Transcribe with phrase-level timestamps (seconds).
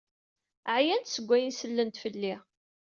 [0.75, 2.35] Ɛyant seg wayen sellent fell-i.